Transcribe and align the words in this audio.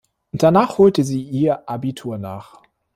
Danach 0.31 0.79
holte 0.79 1.03
sie 1.03 1.21
ihr 1.21 1.69
Abitur 1.69 2.17
nach. 2.17 2.57